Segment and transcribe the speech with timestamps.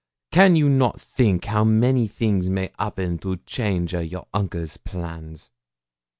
[0.31, 5.51] Can you not think how many things may 'appen to change a your uncle's plans?